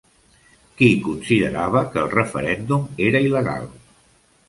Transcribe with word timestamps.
Qui 0.79 0.89
considerava 1.09 1.85
que 1.93 2.01
el 2.07 2.11
referèndum 2.17 2.91
era 3.11 3.25
il·legal? 3.31 3.73